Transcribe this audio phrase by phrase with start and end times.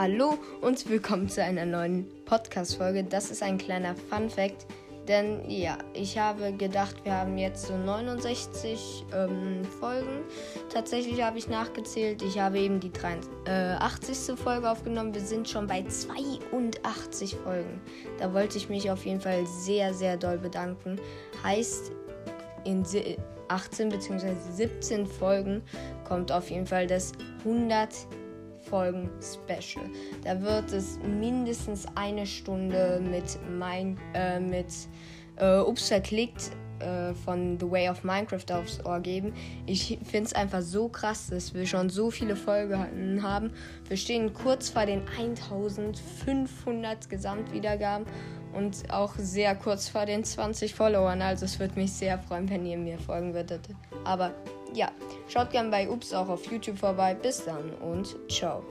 [0.00, 3.02] Hallo und willkommen zu einer neuen Podcast-Folge.
[3.02, 4.64] Das ist ein kleiner Fun-Fact,
[5.08, 10.22] denn ja, ich habe gedacht, wir haben jetzt so 69 ähm, Folgen.
[10.72, 12.22] Tatsächlich habe ich nachgezählt.
[12.22, 13.48] Ich habe eben die 83.
[13.48, 15.12] Äh, Folge aufgenommen.
[15.12, 17.80] Wir sind schon bei 82 Folgen.
[18.20, 21.00] Da wollte ich mich auf jeden Fall sehr, sehr doll bedanken.
[21.42, 21.90] Heißt,
[22.62, 22.84] in
[23.48, 24.32] 18 bzw.
[24.52, 25.60] 17 Folgen
[26.06, 27.10] kommt auf jeden Fall das
[27.40, 27.88] 100
[28.58, 29.84] Folgen Special.
[30.24, 34.72] Da wird es mindestens eine Stunde mit mein äh, mit
[35.36, 36.50] äh, Ups verklickt
[36.80, 39.32] äh, von The Way of Minecraft aufs Ohr geben.
[39.66, 43.52] Ich finde es einfach so krass, dass wir schon so viele Folgen haben.
[43.88, 48.06] Wir stehen kurz vor den 1500 Gesamtwiedergaben
[48.52, 51.22] und auch sehr kurz vor den 20 Followern.
[51.22, 53.68] Also es würde mich sehr freuen, wenn ihr mir folgen würdet.
[54.04, 54.32] Aber
[54.74, 54.90] ja,
[55.28, 57.14] schaut gerne bei Ups auch auf YouTube vorbei.
[57.14, 58.62] Bis dann und ciao.